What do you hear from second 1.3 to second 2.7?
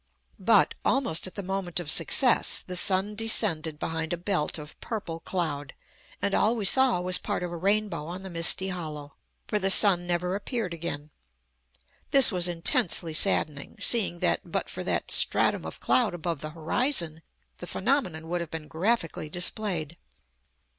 the moment of success,